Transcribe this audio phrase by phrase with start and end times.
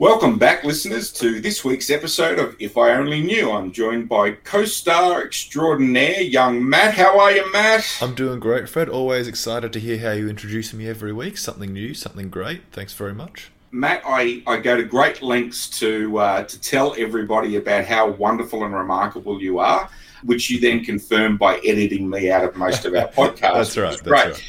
[0.00, 3.50] Welcome back, listeners, to this week's episode of If I Only Knew.
[3.50, 6.94] I'm joined by co star extraordinaire, young Matt.
[6.94, 7.84] How are you, Matt?
[8.00, 8.88] I'm doing great, Fred.
[8.88, 11.36] Always excited to hear how you introduce me every week.
[11.36, 12.60] Something new, something great.
[12.70, 13.50] Thanks very much.
[13.72, 18.62] Matt, I, I go to great lengths to uh, to tell everybody about how wonderful
[18.64, 19.90] and remarkable you are,
[20.22, 23.40] which you then confirm by editing me out of most of our podcasts.
[23.40, 23.90] that's right.
[23.90, 24.26] That's great.
[24.26, 24.44] right.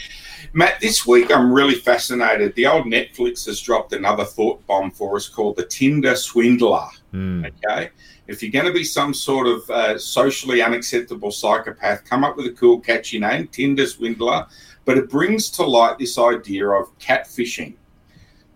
[0.53, 2.55] Matt, this week I'm really fascinated.
[2.55, 6.87] The old Netflix has dropped another thought bomb for us called the Tinder Swindler.
[7.13, 7.51] Mm.
[7.65, 7.89] Okay.
[8.27, 12.45] If you're going to be some sort of uh, socially unacceptable psychopath, come up with
[12.45, 14.47] a cool, catchy name, Tinder Swindler.
[14.85, 17.75] But it brings to light this idea of catfishing.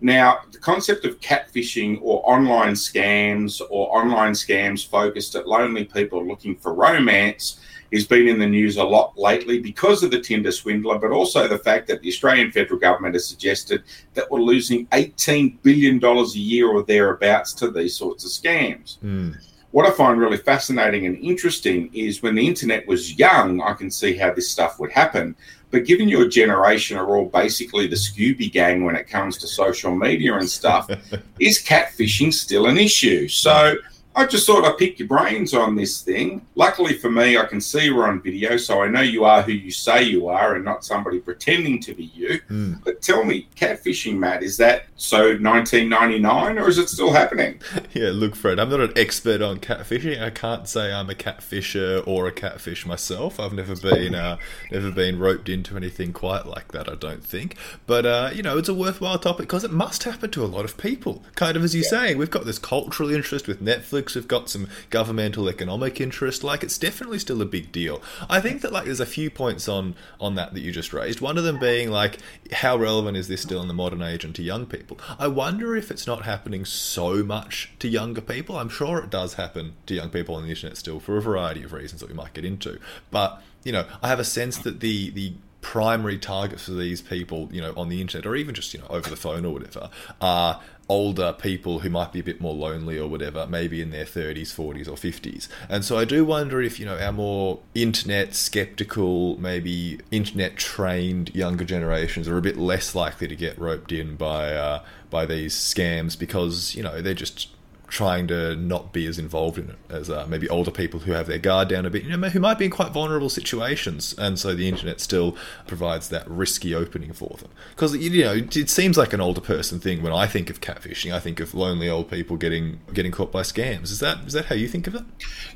[0.00, 6.26] Now, the concept of catfishing or online scams or online scams focused at lonely people
[6.26, 7.60] looking for romance
[7.92, 11.46] has been in the news a lot lately because of the Tinder swindler, but also
[11.46, 13.82] the fact that the Australian federal government has suggested
[14.14, 18.98] that we're losing $18 billion a year or thereabouts to these sorts of scams.
[18.98, 19.36] Mm.
[19.70, 23.90] What I find really fascinating and interesting is when the internet was young, I can
[23.90, 25.34] see how this stuff would happen.
[25.72, 29.92] But given your generation are all basically the Scooby gang when it comes to social
[29.92, 30.88] media and stuff,
[31.40, 33.26] is catfishing still an issue?
[33.26, 33.74] So,
[34.16, 36.46] I just thought I'd pick your brains on this thing.
[36.54, 39.52] Luckily for me, I can see you on video, so I know you are who
[39.52, 42.40] you say you are and not somebody pretending to be you.
[42.48, 42.84] Mm.
[42.84, 47.60] But tell me, catfishing, Matt, is that so 1999 or is it still happening?
[47.92, 50.22] yeah, look, Fred, I'm not an expert on catfishing.
[50.22, 53.40] I can't say I'm a catfisher or a catfish myself.
[53.40, 54.36] I've never been uh,
[54.70, 57.56] never been roped into anything quite like that, I don't think.
[57.86, 60.64] But, uh, you know, it's a worthwhile topic because it must happen to a lot
[60.64, 61.24] of people.
[61.34, 61.90] Kind of as you're yeah.
[61.90, 66.44] saying, we've got this cultural interest with Netflix Netflix have got some governmental economic interest.
[66.44, 68.02] Like it's definitely still a big deal.
[68.28, 71.20] I think that like there's a few points on on that that you just raised.
[71.20, 72.18] One of them being like
[72.52, 74.98] how relevant is this still in the modern age and to young people?
[75.18, 78.56] I wonder if it's not happening so much to younger people.
[78.56, 81.62] I'm sure it does happen to young people on the internet still for a variety
[81.62, 82.78] of reasons that we might get into.
[83.10, 85.34] But you know, I have a sense that the the
[85.64, 88.86] primary targets for these people, you know, on the internet or even just, you know,
[88.90, 89.88] over the phone or whatever,
[90.20, 90.60] are
[90.90, 94.54] older people who might be a bit more lonely or whatever, maybe in their 30s,
[94.54, 95.48] 40s, or 50s.
[95.70, 101.34] And so I do wonder if, you know, our more internet skeptical, maybe internet trained
[101.34, 105.54] younger generations are a bit less likely to get roped in by uh, by these
[105.54, 107.48] scams because, you know, they're just
[107.88, 111.26] trying to not be as involved in it as uh, maybe older people who have
[111.26, 114.38] their guard down a bit, you know, who might be in quite vulnerable situations, and
[114.38, 115.36] so the internet still
[115.66, 117.50] provides that risky opening for them.
[117.70, 121.12] Because you know, it seems like an older person thing when I think of catfishing.
[121.12, 123.84] I think of lonely old people getting getting caught by scams.
[123.84, 125.04] Is that is that how you think of it?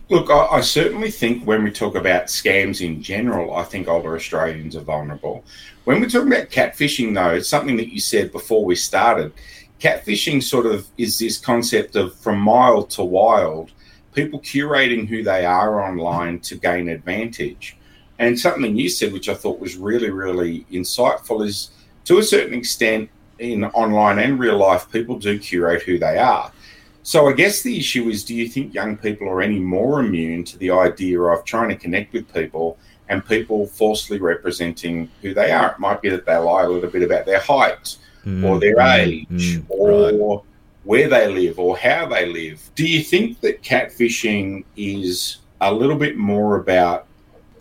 [0.08, 4.14] Look, I, I certainly think when we talk about scams in general, I think older
[4.14, 5.44] Australians are vulnerable.
[5.84, 9.32] When we're talking about catfishing, though, it's something that you said before we started
[9.80, 13.70] catfishing sort of is this concept of from mild to wild,
[14.12, 17.76] people curating who they are online to gain advantage.
[18.18, 21.70] And something you said, which I thought was really, really insightful, is
[22.04, 26.50] to a certain extent in online and real life, people do curate who they are.
[27.04, 30.44] So I guess the issue is do you think young people are any more immune
[30.44, 32.76] to the idea of trying to connect with people
[33.08, 35.72] and people falsely representing who they are?
[35.72, 38.80] It might be that they lie a little bit about their height mm, or their
[38.80, 40.44] age mm, or right.
[40.84, 42.70] where they live or how they live.
[42.74, 47.06] Do you think that catfishing is a little bit more about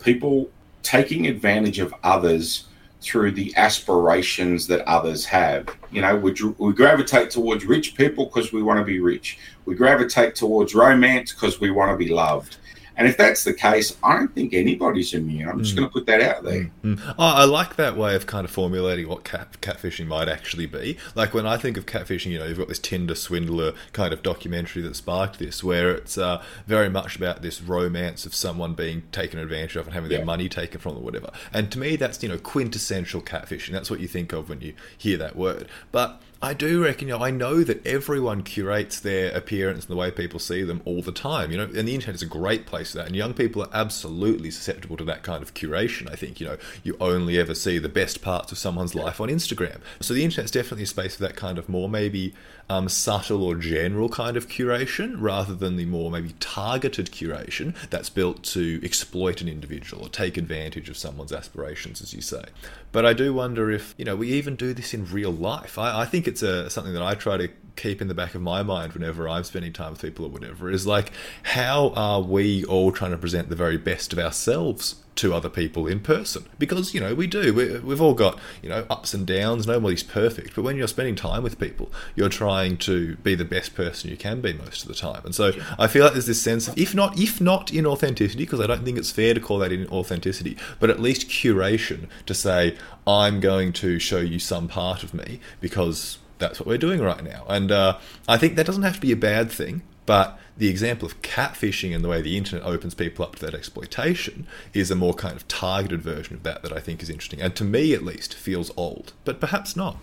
[0.00, 0.50] people
[0.82, 2.64] taking advantage of others
[3.00, 5.68] through the aspirations that others have?
[5.90, 9.38] You know, we, we gravitate towards rich people because we want to be rich.
[9.64, 12.56] We gravitate towards romance because we want to be loved.
[12.98, 15.48] And if that's the case, I don't think anybody's immune.
[15.48, 15.78] I'm just mm.
[15.78, 16.68] going to put that out there.
[16.82, 17.00] Mm.
[17.10, 20.98] Oh, I like that way of kind of formulating what cat, catfishing might actually be.
[21.14, 24.24] Like when I think of catfishing, you know, you've got this Tinder swindler kind of
[24.24, 29.04] documentary that sparked this, where it's uh, very much about this romance of someone being
[29.12, 30.18] taken advantage of and having yeah.
[30.18, 31.30] their money taken from them or whatever.
[31.52, 33.70] And to me, that's, you know, quintessential catfishing.
[33.70, 35.68] That's what you think of when you hear that word.
[35.92, 39.96] But I do reckon, you know, I know that everyone curates their appearance and the
[39.96, 42.64] way people see them all the time, you know, and the internet is a great
[42.64, 43.08] place for that.
[43.08, 46.08] And young people are absolutely susceptible to that kind of curation.
[46.08, 49.28] I think, you know, you only ever see the best parts of someone's life on
[49.28, 49.80] Instagram.
[49.98, 52.34] So the internet's definitely a space for that kind of more maybe
[52.70, 58.10] um, subtle or general kind of curation rather than the more maybe targeted curation that's
[58.10, 62.44] built to exploit an individual or take advantage of someone's aspirations, as you say.
[62.92, 65.78] But I do wonder if, you know, we even do this in real life.
[65.78, 68.42] I, I think it's a, something that I try to keep in the back of
[68.42, 71.12] my mind whenever I'm spending time with people or whatever is like,
[71.44, 75.86] how are we all trying to present the very best of ourselves to other people
[75.86, 76.46] in person.
[76.58, 77.52] Because you know we do.
[77.52, 79.66] We, we've all got you know ups and downs.
[79.66, 80.54] Nobody's perfect.
[80.54, 84.16] But when you're spending time with people you're trying to be the best person you
[84.16, 85.22] can be most of the time.
[85.24, 88.44] And so i feel like there's this sense of if not if not in authenticity
[88.44, 92.08] because i don't think it's fair to call that in authenticity but at least curation
[92.26, 92.76] to say
[93.06, 97.24] i'm going to show you some part of me because that's what we're doing right
[97.24, 97.44] now.
[97.48, 97.98] And uh,
[98.28, 101.94] i think that doesn't have to be a bad thing but the example of catfishing
[101.94, 105.36] and the way the internet opens people up to that exploitation is a more kind
[105.36, 107.42] of targeted version of that that I think is interesting.
[107.42, 109.98] And to me, at least, feels old, but perhaps not.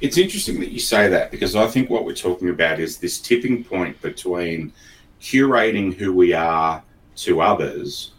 [0.00, 3.18] It's interesting that you say that because I think what we're talking about is this
[3.18, 4.72] tipping point between
[5.20, 6.84] curating who we are
[7.16, 8.12] to others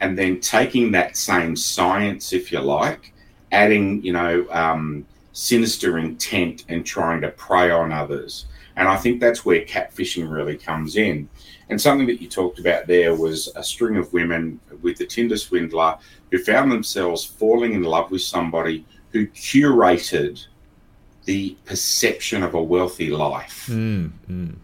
[0.00, 3.12] and then taking that same science, if you like,
[3.50, 8.46] adding, you know, um, sinister intent and trying to prey on others.
[8.76, 11.28] And I think that's where catfishing really comes in.
[11.68, 15.36] And something that you talked about there was a string of women with the Tinder
[15.36, 15.98] swindler
[16.30, 20.46] who found themselves falling in love with somebody who curated
[21.24, 23.66] the perception of a wealthy life.
[23.70, 24.54] Mm, mm.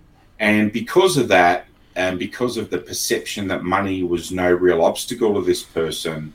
[0.40, 1.66] And because of that,
[1.96, 6.32] and because of the perception that money was no real obstacle to this person,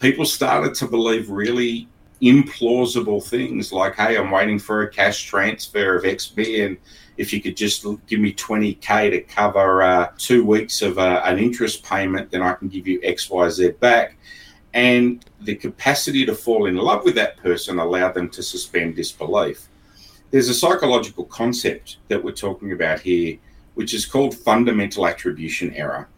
[0.00, 1.88] people started to believe really
[2.22, 6.76] implausible things like, hey, I'm waiting for a cash transfer of X and
[7.16, 11.38] if you could just give me 20K to cover uh, two weeks of uh, an
[11.38, 14.16] interest payment, then I can give you XYZ back.
[14.72, 19.68] And the capacity to fall in love with that person allowed them to suspend disbelief.
[20.30, 23.38] There's a psychological concept that we're talking about here,
[23.74, 26.08] which is called fundamental attribution error.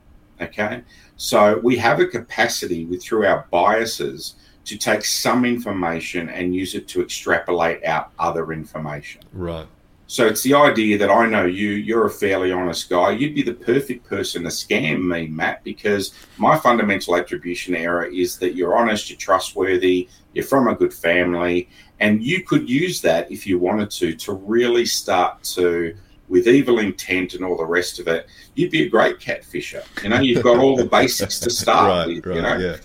[0.40, 0.82] Okay.
[1.16, 6.74] So we have a capacity with through our biases to take some information and use
[6.74, 9.22] it to extrapolate out other information.
[9.32, 9.66] Right.
[10.06, 13.10] So it's the idea that I know you, you're a fairly honest guy.
[13.10, 18.36] You'd be the perfect person to scam me, Matt, because my fundamental attribution error is
[18.38, 21.68] that you're honest, you're trustworthy, you're from a good family,
[22.00, 25.94] and you could use that if you wanted to to really start to
[26.28, 29.84] with evil intent and all the rest of it, you'd be a great catfisher.
[30.02, 32.26] You know, you've got all the basics to start right, with.
[32.26, 32.76] Right, you know, yeah.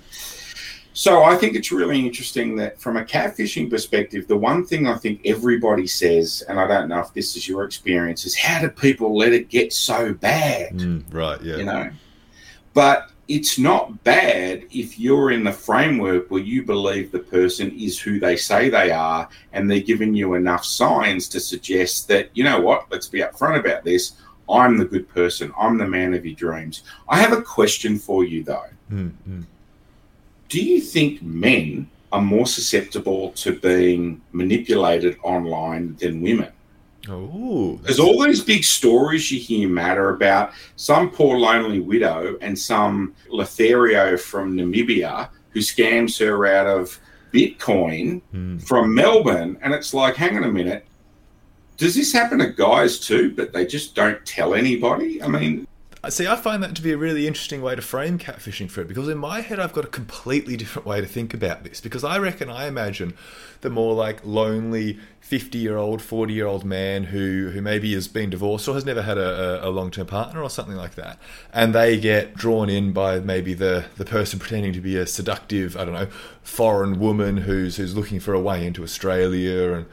[0.96, 4.96] So I think it's really interesting that from a catfishing perspective, the one thing I
[4.96, 8.70] think everybody says, and I don't know if this is your experience, is how do
[8.70, 10.72] people let it get so bad?
[10.72, 11.58] Mm, right, yeah.
[11.58, 11.90] You know,
[12.74, 18.00] but it's not bad if you're in the framework where you believe the person is
[18.00, 22.46] who they say they are, and they're giving you enough signs to suggest that you
[22.46, 24.14] know what, let's be upfront about this.
[24.50, 25.52] I'm the good person.
[25.58, 26.84] I'm the man of your dreams.
[27.10, 28.70] I have a question for you though.
[28.90, 29.46] Mm, mm
[30.50, 36.52] do you think men are more susceptible to being manipulated online than women?
[37.08, 42.58] Oh, there's all these big stories you hear matter about some poor lonely widow and
[42.58, 47.00] some Lothario from Namibia who scams her out of
[47.32, 48.62] Bitcoin mm.
[48.66, 49.58] from Melbourne.
[49.62, 50.86] And it's like, hang on a minute,
[51.78, 55.22] does this happen to guys too, but they just don't tell anybody?
[55.22, 55.68] I mean,
[56.10, 59.08] See, I find that to be a really interesting way to frame catfishing, Fred, because
[59.08, 61.82] in my head I've got a completely different way to think about this.
[61.82, 63.16] Because I reckon I imagine
[63.62, 68.08] the more like lonely 50 year old, 40 year old man who, who maybe has
[68.08, 71.18] been divorced or has never had a, a, long term partner or something like that.
[71.52, 75.76] And they get drawn in by maybe the, the person pretending to be a seductive,
[75.76, 76.10] I don't know,
[76.44, 79.86] foreign woman who's, who's looking for a way into Australia and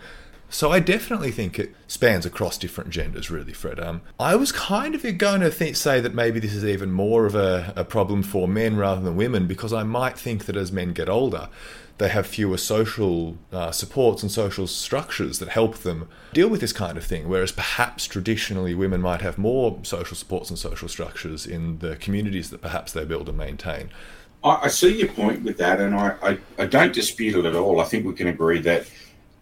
[0.53, 3.81] so I definitely think it spans across different genders, really, Fred.
[3.81, 7.25] Um, I was kind of going to think, say that maybe this is even more
[7.25, 10.71] of a, a problem for men rather than women, because I might think that as
[10.71, 11.49] men get older,
[11.97, 16.73] they have fewer social uh, supports and social structures that help them deal with this
[16.75, 17.31] kind of thing.
[17.31, 22.51] Whereas perhaps traditionally women might have more social supports and social structures in the communities
[22.51, 23.91] that perhaps they build and maintain.
[24.45, 27.55] I, I see your point with that, and I, I, I don't dispute it at
[27.55, 27.81] all.
[27.81, 28.87] I think we can agree that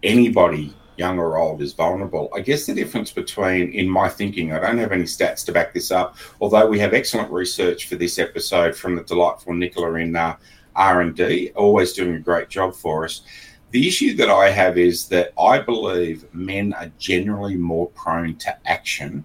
[0.03, 2.29] anybody young or old, is vulnerable.
[2.35, 5.73] I guess the difference between, in my thinking, I don't have any stats to back
[5.73, 10.15] this up, although we have excellent research for this episode from the delightful Nicola in
[10.15, 10.37] uh,
[10.77, 13.23] R&D, always doing a great job for us.
[13.71, 18.59] The issue that I have is that I believe men are generally more prone to
[18.69, 19.25] action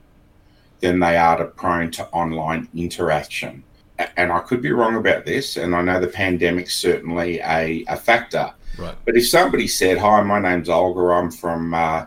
[0.80, 3.64] than they are to prone to online interaction.
[4.18, 7.96] And I could be wrong about this, and I know the pandemic's certainly a, a
[7.96, 8.96] factor Right.
[9.06, 11.14] But if somebody said, "Hi, my name's Olga.
[11.14, 12.06] I'm from uh,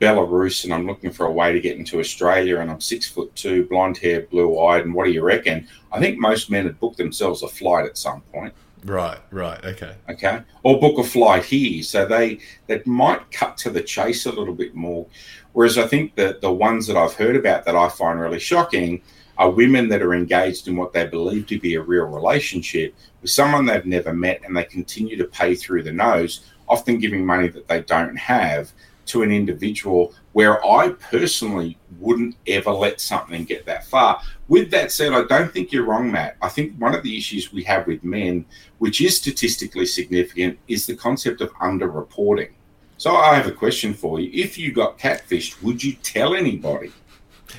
[0.00, 3.34] Belarus, and I'm looking for a way to get into Australia, and I'm six foot
[3.34, 6.80] two, blonde hair, blue eyed, and what do you reckon?" I think most men had
[6.80, 8.54] booked themselves a flight at some point.
[8.84, 9.18] Right.
[9.30, 9.64] Right.
[9.64, 9.94] Okay.
[10.08, 10.42] Okay.
[10.62, 14.54] Or book a flight here, so they that might cut to the chase a little
[14.54, 15.06] bit more.
[15.52, 19.02] Whereas I think that the ones that I've heard about that I find really shocking
[19.38, 23.30] are women that are engaged in what they believe to be a real relationship with
[23.30, 27.48] someone they've never met and they continue to pay through the nose, often giving money
[27.48, 28.72] that they don't have
[29.06, 34.20] to an individual where I personally wouldn't ever let something get that far.
[34.48, 36.36] With that said, I don't think you're wrong, Matt.
[36.42, 38.44] I think one of the issues we have with men,
[38.78, 42.50] which is statistically significant, is the concept of underreporting.
[42.98, 44.30] So I have a question for you.
[44.32, 46.92] If you got catfished, would you tell anybody?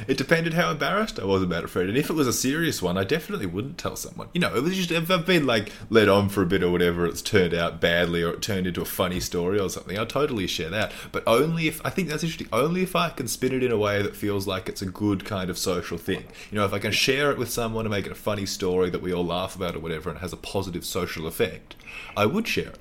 [0.07, 1.87] It depended how embarrassed I was about it, Fred.
[1.87, 4.29] And if it was a serious one, I definitely wouldn't tell someone.
[4.33, 6.71] You know, it was just if I've been like led on for a bit or
[6.71, 9.97] whatever, it's turned out badly or it turned into a funny story or something.
[9.97, 10.91] I'll totally share that.
[11.11, 12.49] But only if I think that's interesting.
[12.51, 15.25] Only if I can spin it in a way that feels like it's a good
[15.25, 16.25] kind of social thing.
[16.51, 18.89] You know, if I can share it with someone and make it a funny story
[18.89, 21.75] that we all laugh about or whatever, and it has a positive social effect,
[22.15, 22.79] I would share it.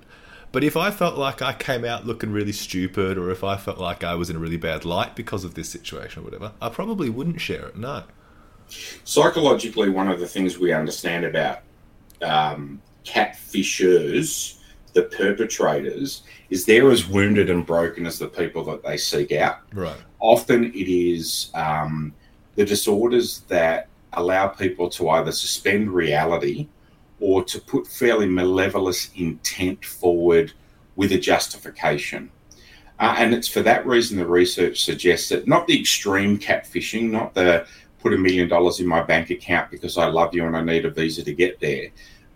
[0.57, 3.77] But if I felt like I came out looking really stupid, or if I felt
[3.77, 6.71] like I was in a really bad light because of this situation or whatever, I
[6.71, 7.77] probably wouldn't share it.
[7.77, 8.05] No.
[9.05, 11.59] Psychologically, one of the things we understand about
[12.23, 14.61] um, catfishers,
[14.95, 19.59] the perpetrators, is they're as wounded and broken as the people that they seek out.
[19.75, 19.99] Right.
[20.21, 22.15] Often it is um,
[22.55, 26.67] the disorders that allow people to either suspend reality
[27.21, 30.53] or to put fairly malevolent intent forward
[30.97, 32.31] with a justification.
[32.99, 37.35] Uh, and it's for that reason the research suggests that not the extreme catfishing, not
[37.35, 37.67] the
[37.99, 40.85] put a million dollars in my bank account because I love you and I need
[40.85, 41.89] a visa to get there,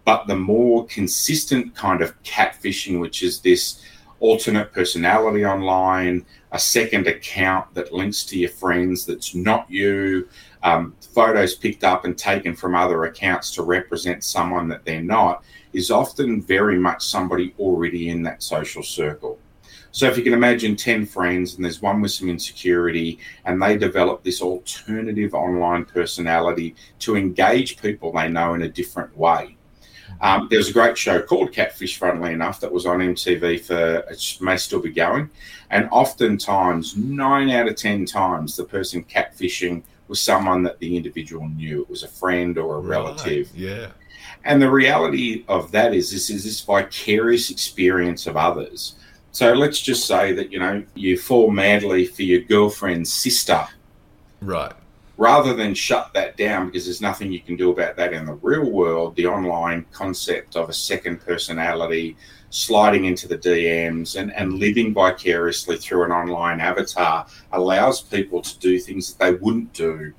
[0.04, 3.82] but the more consistent kind of catfishing, which is this
[4.18, 10.28] alternate personality online, a second account that links to your friends that's not you,
[10.62, 15.42] um, photos picked up and taken from other accounts to represent someone that they're not,
[15.72, 19.38] is often very much somebody already in that social circle.
[19.92, 23.76] So if you can imagine 10 friends and there's one with some insecurity and they
[23.76, 29.56] develop this alternative online personality to engage people they know in a different way.
[30.20, 34.04] Um, there was a great show called Catfish, funnily enough, that was on MTV for,
[34.10, 35.30] it may still be going.
[35.70, 41.48] And oftentimes, nine out of 10 times, the person catfishing was someone that the individual
[41.48, 41.82] knew.
[41.82, 42.88] It was a friend or a right.
[42.88, 43.50] relative.
[43.54, 43.92] Yeah.
[44.44, 48.96] And the reality of that is this is this vicarious experience of others.
[49.32, 53.66] So let's just say that, you know, you fall madly for your girlfriend's sister.
[54.40, 54.72] Right.
[55.20, 58.32] Rather than shut that down because there's nothing you can do about that in the
[58.36, 62.16] real world, the online concept of a second personality,
[62.48, 68.58] sliding into the DMs and, and living vicariously through an online avatar allows people to
[68.60, 70.10] do things that they wouldn't do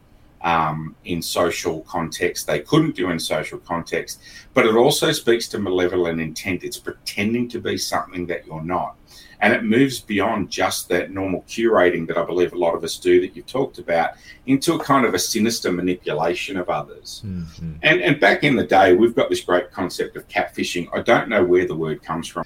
[0.43, 4.21] um, in social context, they couldn't do in social context.
[4.53, 6.63] But it also speaks to malevolent intent.
[6.63, 8.97] It's pretending to be something that you're not.
[9.41, 12.97] And it moves beyond just that normal curating that I believe a lot of us
[12.97, 14.11] do that you've talked about
[14.45, 17.23] into a kind of a sinister manipulation of others.
[17.25, 17.73] Mm-hmm.
[17.81, 20.89] And, and back in the day, we've got this great concept of catfishing.
[20.93, 22.45] I don't know where the word comes from.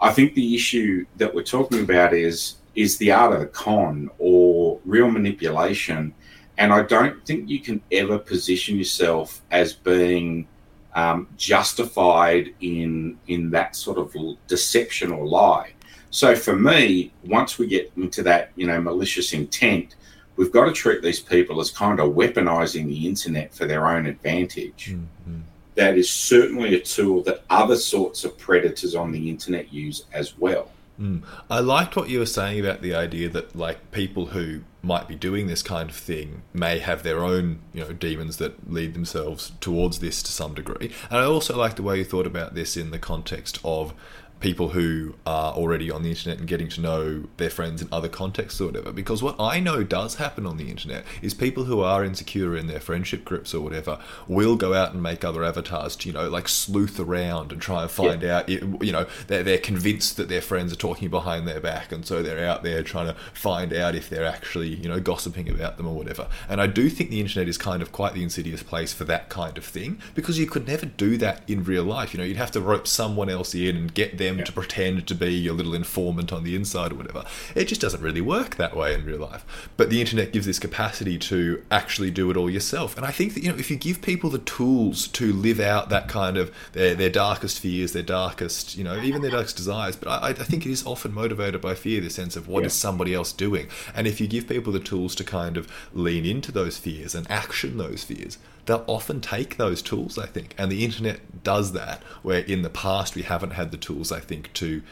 [0.00, 4.10] I think the issue that we're talking about is is the art of the con
[4.18, 6.14] or real manipulation.
[6.58, 10.46] And I don't think you can ever position yourself as being
[10.94, 14.14] um, justified in in that sort of
[14.46, 15.72] deception or lie.
[16.10, 19.94] So for me, once we get into that, you know, malicious intent,
[20.36, 24.06] we've got to treat these people as kind of weaponizing the internet for their own
[24.06, 24.92] advantage.
[24.92, 25.40] Mm-hmm.
[25.74, 30.38] That is certainly a tool that other sorts of predators on the internet use as
[30.38, 30.70] well.
[31.00, 31.22] Mm.
[31.50, 35.14] I liked what you were saying about the idea that like people who might be
[35.14, 39.52] doing this kind of thing may have their own, you know, demons that lead themselves
[39.60, 40.92] towards this to some degree.
[41.10, 43.92] And I also like the way you thought about this in the context of
[44.40, 48.08] people who are already on the internet and getting to know their friends in other
[48.08, 48.92] contexts or whatever.
[48.92, 52.66] Because what I know does happen on the internet is people who are insecure in
[52.66, 56.28] their friendship groups or whatever will go out and make other avatars to, you know,
[56.28, 58.38] like sleuth around and try and find yeah.
[58.38, 61.90] out, you know, they're, they're convinced that their friends are talking behind their back.
[61.90, 65.48] And so they're out there trying to find out if they're actually, you know, gossiping
[65.48, 66.28] about them or whatever.
[66.46, 69.30] And I do think the internet is kind of quite the insidious place for that
[69.30, 72.12] kind of thing because you could never do that in real life.
[72.12, 74.44] You know, you'd have to rope someone else in and get them them yeah.
[74.44, 77.24] to pretend to be your little informant on the inside or whatever.
[77.54, 79.44] It just doesn't really work that way in real life.
[79.76, 82.96] But the internet gives this capacity to actually do it all yourself.
[82.96, 85.88] And I think that, you know, if you give people the tools to live out
[85.90, 89.96] that kind of their, their darkest fears, their darkest, you know, even their darkest desires,
[89.96, 92.66] but I, I think it is often motivated by fear, the sense of what yeah.
[92.66, 93.68] is somebody else doing.
[93.94, 97.30] And if you give people the tools to kind of lean into those fears and
[97.30, 100.54] action those fears, they'll often take those tools, I think.
[100.58, 104.20] And the internet does that, where in the past we haven't had the tools, I
[104.20, 104.82] think, to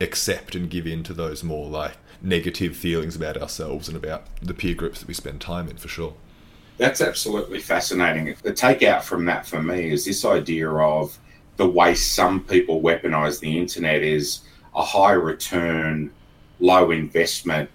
[0.00, 4.54] accept and give in to those more like negative feelings about ourselves and about the
[4.54, 6.14] peer groups that we spend time in, for sure.
[6.76, 8.34] That's absolutely fascinating.
[8.42, 11.18] The takeout from that for me is this idea of
[11.56, 14.40] the way some people weaponize the internet is
[14.74, 16.10] a high return,
[16.58, 17.70] low investment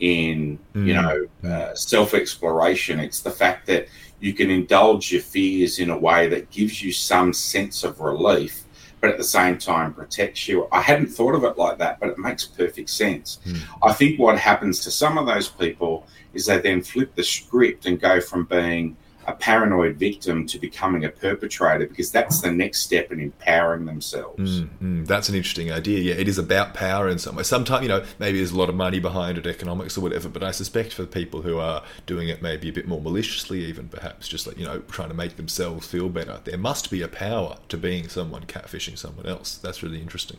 [0.00, 0.86] in mm.
[0.86, 2.98] you know uh, self exploration.
[2.98, 3.86] It's the fact that
[4.18, 8.64] you can indulge your fears in a way that gives you some sense of relief,
[9.00, 10.68] but at the same time protects you.
[10.70, 13.38] I hadn't thought of it like that, but it makes perfect sense.
[13.46, 13.60] Mm.
[13.82, 17.86] I think what happens to some of those people is they then flip the script
[17.86, 18.96] and go from being
[19.30, 24.60] a paranoid victim to becoming a perpetrator because that's the next step in empowering themselves.
[24.60, 26.00] Mm, mm, that's an interesting idea.
[26.00, 27.44] Yeah, it is about power in some way.
[27.44, 30.42] Sometimes, you know, maybe there's a lot of money behind it, economics or whatever, but
[30.42, 34.26] I suspect for people who are doing it maybe a bit more maliciously, even perhaps
[34.26, 37.58] just like, you know, trying to make themselves feel better, there must be a power
[37.68, 39.56] to being someone catfishing someone else.
[39.56, 40.38] That's really interesting.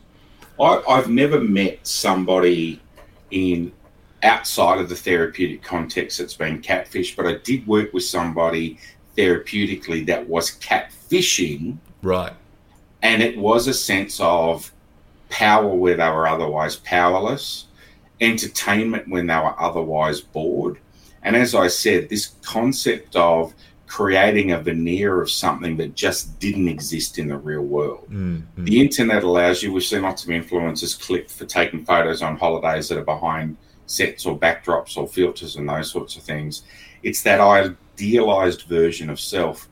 [0.60, 2.82] I, I've never met somebody
[3.32, 3.72] in
[4.24, 8.80] outside of the therapeutic context that's been catfish, but I did work with somebody
[9.18, 11.78] therapeutically that was catfishing.
[12.02, 12.34] Right.
[13.02, 14.72] And it was a sense of
[15.30, 17.66] power where they were otherwise powerless,
[18.20, 20.78] entertainment when they were otherwise bored.
[21.24, 23.54] And as I said, this concept of
[23.88, 28.08] creating a veneer of something that just didn't exist in the real world.
[28.10, 28.64] Mm-hmm.
[28.64, 32.88] The internet allows you, we've seen lots of influencers clip for taking photos on holidays
[32.88, 33.58] that are behind
[33.92, 36.64] sets or backdrops or filters and those sorts of things.
[37.04, 39.68] It's that idealized version of self.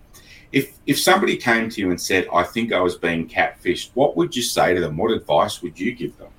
[0.51, 4.17] If if somebody came to you and said, "I think I was being catfished," what
[4.17, 4.97] would you say to them?
[4.97, 6.29] What advice would you give them?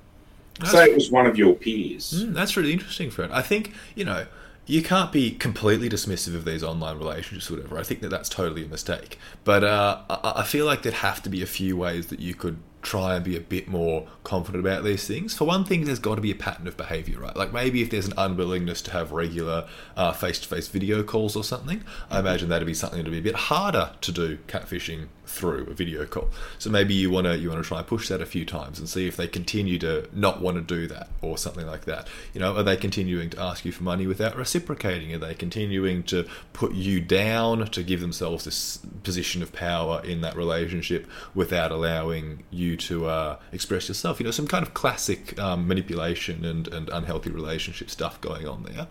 [0.59, 2.23] That's, say it was one of your peers.
[2.23, 3.31] Mm, that's really interesting, Fred.
[3.31, 4.25] I think you know
[4.65, 7.77] you can't be completely dismissive of these online relationships, or whatever.
[7.77, 9.17] I think that that's totally a mistake.
[9.43, 12.59] But uh, I feel like there'd have to be a few ways that you could
[12.81, 15.35] try and be a bit more confident about these things.
[15.35, 17.35] For one thing, there's got to be a pattern of behavior, right?
[17.35, 19.67] Like maybe if there's an unwillingness to have regular
[20.15, 23.21] face to face video calls or something, I imagine that'd be something to be a
[23.21, 26.29] bit harder to do catfishing through a video call.
[26.59, 28.79] So maybe you want to you want to try and push that a few times
[28.79, 32.07] and see if they continue to not want to do that or something like that.
[32.33, 35.13] You know, are they continuing to ask you for money without reciprocating?
[35.13, 40.21] Are they continuing to put you down to give themselves this position of power in
[40.21, 44.19] that relationship without allowing you to uh, express yourself?
[44.19, 48.63] You know, some kind of classic um, manipulation and, and unhealthy relationship stuff going on
[48.63, 48.87] there.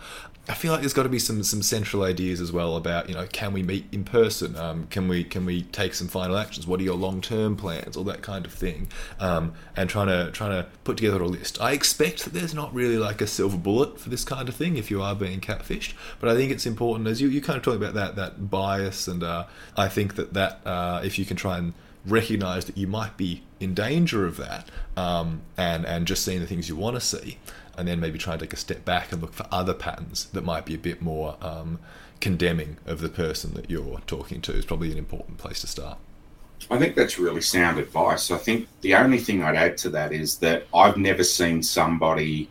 [0.49, 3.15] I feel like there's got to be some some central ideas as well about you
[3.15, 4.57] know can we meet in person?
[4.57, 6.67] Um, can we can we take some final actions?
[6.67, 7.97] What are your long term plans?
[7.97, 8.89] All that kind of thing,
[9.19, 11.61] um, and trying to trying to put together a list.
[11.61, 14.77] I expect that there's not really like a silver bullet for this kind of thing
[14.77, 17.63] if you are being catfished, but I think it's important as you you kind of
[17.63, 21.37] talk about that that bias, and uh, I think that that uh, if you can
[21.37, 21.75] try and
[22.07, 26.47] recognize that you might be in danger of that, um, and and just seeing the
[26.47, 27.39] things you want to see
[27.81, 30.45] and then maybe try and take a step back and look for other patterns that
[30.45, 31.79] might be a bit more um,
[32.21, 35.99] condemning of the person that you're talking to is probably an important place to start.
[36.71, 38.31] I think that's really sound advice.
[38.31, 42.49] I think the only thing I'd add to that is that I've never seen somebody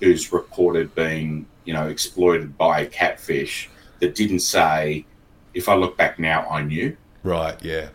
[0.00, 3.68] who's reported being, you know, exploited by a catfish
[4.00, 5.04] that didn't say,
[5.52, 6.96] if I look back now, I knew.
[7.22, 7.88] Right, yeah.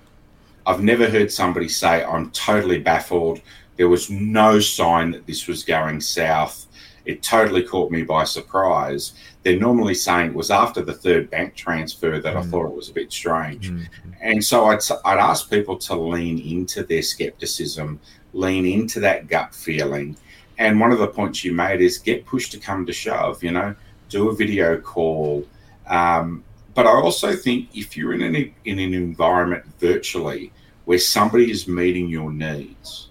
[0.66, 3.42] I've never heard somebody say, I'm totally baffled.
[3.78, 6.68] There was no sign that this was going south
[7.06, 9.14] it totally caught me by surprise.
[9.44, 12.40] They're normally saying it was after the third bank transfer that mm.
[12.40, 13.72] I thought it was a bit strange.
[13.72, 13.88] Mm.
[14.22, 18.00] And so I'd, I'd ask people to lean into their skepticism,
[18.32, 20.16] lean into that gut feeling.
[20.58, 23.52] And one of the points you made is get pushed to come to shove, you
[23.52, 23.76] know,
[24.10, 25.46] do a video call.
[25.88, 30.54] Um, but I also think if you're in an, in an environment virtually
[30.86, 33.10] where somebody is meeting your needs,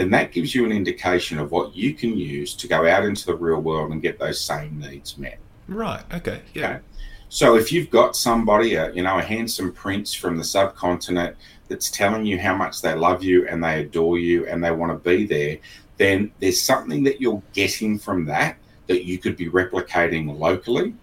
[0.00, 3.26] then that gives you an indication of what you can use to go out into
[3.26, 5.38] the real world and get those same needs met.
[5.68, 6.02] Right.
[6.14, 6.40] Okay.
[6.54, 6.70] Yeah.
[6.70, 6.80] Okay?
[7.28, 11.36] So if you've got somebody, a, you know, a handsome prince from the subcontinent
[11.68, 14.90] that's telling you how much they love you and they adore you and they want
[14.90, 15.58] to be there,
[15.98, 20.94] then there's something that you're getting from that that you could be replicating locally.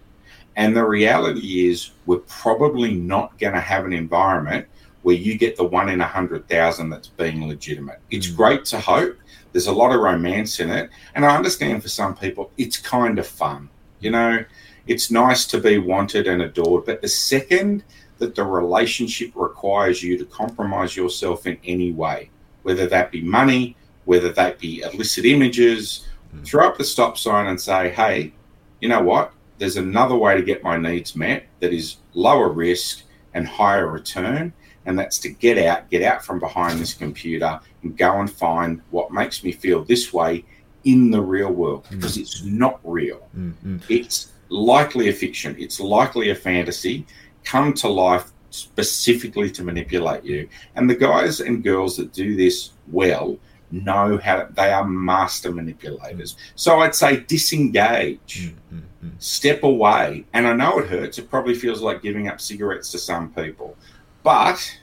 [0.56, 4.66] And the reality is, we're probably not going to have an environment
[5.02, 8.00] where you get the one in a hundred thousand that's being legitimate.
[8.10, 8.36] It's mm.
[8.36, 9.16] great to hope.
[9.52, 10.90] There's a lot of romance in it.
[11.14, 13.68] And I understand for some people, it's kind of fun.
[14.00, 14.44] You know,
[14.86, 16.84] it's nice to be wanted and adored.
[16.84, 17.84] But the second
[18.18, 22.30] that the relationship requires you to compromise yourself in any way,
[22.62, 26.44] whether that be money, whether that be illicit images, mm.
[26.44, 28.32] throw up the stop sign and say, hey,
[28.80, 29.32] you know what?
[29.58, 33.02] There's another way to get my needs met that is lower risk
[33.34, 34.52] and higher return
[34.88, 38.80] and that's to get out, get out from behind this computer and go and find
[38.90, 40.44] what makes me feel this way
[40.84, 41.90] in the real world mm.
[41.90, 43.28] because it's not real.
[43.36, 43.78] Mm-hmm.
[43.90, 47.06] It's likely a fiction, it's likely a fantasy.
[47.44, 50.48] come to life specifically to manipulate you.
[50.74, 53.38] And the guys and girls that do this well
[53.70, 56.36] know how they are master manipulators.
[56.54, 59.08] So I'd say disengage, mm-hmm.
[59.18, 60.24] step away.
[60.32, 61.18] And I know it hurts.
[61.18, 63.76] It probably feels like giving up cigarettes to some people.
[64.22, 64.78] But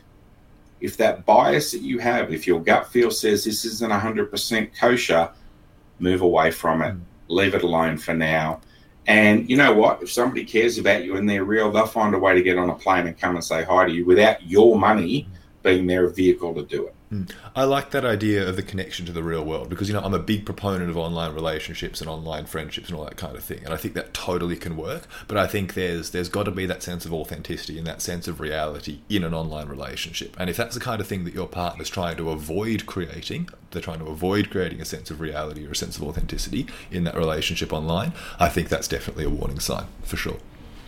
[0.81, 5.29] if that bias that you have, if your gut feel says this isn't 100% kosher,
[5.99, 6.93] move away from it.
[6.95, 7.01] Mm.
[7.27, 8.61] Leave it alone for now.
[9.07, 10.01] And you know what?
[10.01, 12.69] If somebody cares about you and they're real, they'll find a way to get on
[12.69, 15.27] a plane and come and say hi to you without your money
[15.63, 16.94] being their vehicle to do it.
[17.55, 20.13] I like that idea of the connection to the real world because you know I'm
[20.13, 23.63] a big proponent of online relationships and online friendships and all that kind of thing,
[23.63, 25.07] and I think that totally can work.
[25.27, 28.27] But I think there's there's got to be that sense of authenticity and that sense
[28.27, 30.35] of reality in an online relationship.
[30.39, 33.81] And if that's the kind of thing that your partner's trying to avoid creating, they're
[33.81, 37.15] trying to avoid creating a sense of reality or a sense of authenticity in that
[37.15, 38.13] relationship online.
[38.39, 40.37] I think that's definitely a warning sign for sure.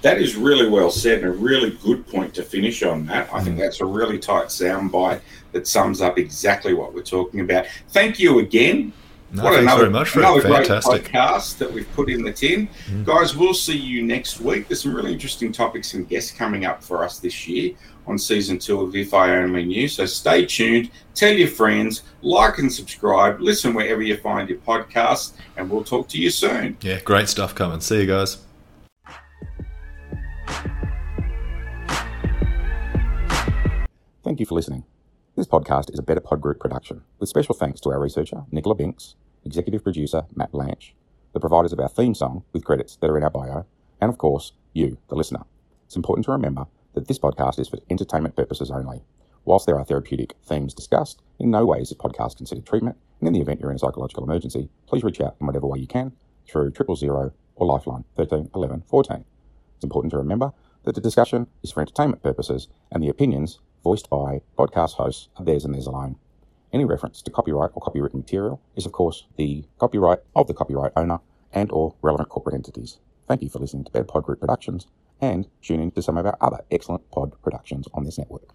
[0.01, 3.33] That is really well said and a really good point to finish on that.
[3.33, 3.59] I think mm.
[3.59, 7.65] that's a really tight soundbite that sums up exactly what we're talking about.
[7.89, 8.93] Thank you again.
[9.31, 11.03] No, what thanks another, very much for another Fantastic.
[11.03, 12.69] great podcast that we've put in the tin.
[12.89, 13.05] Mm.
[13.05, 14.69] Guys, we'll see you next week.
[14.69, 17.73] There's some really interesting topics and guests coming up for us this year
[18.05, 19.89] on season two of If I Only Knew.
[19.89, 25.33] So stay tuned, tell your friends, like and subscribe, listen wherever you find your podcast,
[25.57, 26.77] and we'll talk to you soon.
[26.79, 27.81] Yeah, great stuff coming.
[27.81, 28.46] See you guys.
[34.27, 34.83] Thank you for listening.
[35.37, 38.75] This podcast is a Better Pod Group production, with special thanks to our researcher, Nicola
[38.75, 40.93] Binks, executive producer, Matt Blanche,
[41.31, 43.65] the providers of our theme song, with credits that are in our bio,
[44.01, 45.45] and of course, you, the listener.
[45.85, 49.01] It's important to remember that this podcast is for entertainment purposes only.
[49.45, 53.29] Whilst there are therapeutic themes discussed, in no way is this podcast considered treatment, and
[53.29, 55.87] in the event you're in a psychological emergency, please reach out in whatever way you
[55.87, 56.11] can
[56.45, 59.23] through triple zero or Lifeline 13 11 14.
[59.75, 60.51] It's important to remember
[60.83, 65.45] that the discussion is for entertainment purposes and the opinions voiced by podcast hosts of
[65.45, 66.17] theirs and theirs alone.
[66.73, 70.91] Any reference to copyright or copywritten material is, of course, the copyright of the copyright
[70.97, 71.19] owner
[71.53, 72.99] and or relevant corporate entities.
[73.29, 74.87] Thank you for listening to Better Pod Group Productions
[75.21, 78.53] and tune in to some of our other excellent pod productions on this network.